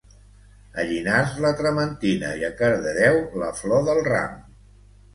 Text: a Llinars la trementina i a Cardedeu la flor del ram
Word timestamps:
a 0.83 0.85
Llinars 0.91 1.35
la 1.47 1.51
trementina 1.61 2.33
i 2.41 2.49
a 2.49 2.51
Cardedeu 2.65 3.23
la 3.49 3.55
flor 3.63 3.89
del 3.93 4.07
ram 4.13 4.39